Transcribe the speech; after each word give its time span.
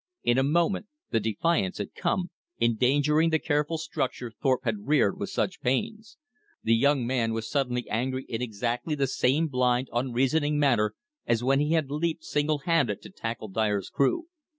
In 0.23 0.39
a 0.39 0.43
moment 0.43 0.87
the 1.11 1.19
defiance 1.19 1.77
had 1.77 1.93
come, 1.93 2.31
endangering 2.59 3.29
the 3.29 3.37
careful 3.37 3.77
structure 3.77 4.31
Thorpe 4.31 4.63
had 4.63 4.87
reared 4.87 5.19
with 5.19 5.29
such 5.29 5.61
pains. 5.61 6.17
The 6.63 6.73
young 6.73 7.05
man 7.05 7.33
was 7.33 7.47
suddenly 7.47 7.87
angry 7.87 8.25
in 8.27 8.41
exactly 8.41 8.95
the 8.95 9.05
same 9.05 9.47
blind, 9.47 9.89
unreasoning 9.93 10.57
manner 10.57 10.95
as 11.27 11.43
when 11.43 11.59
he 11.59 11.73
had 11.73 11.91
leaped 11.91 12.23
single 12.23 12.57
handed 12.65 13.03
to 13.03 13.11
tackle 13.11 13.49
Dyer's 13.49 13.91
crew. 13.91 14.25